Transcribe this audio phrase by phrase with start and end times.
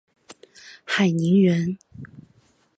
[0.83, 1.77] 海宁人。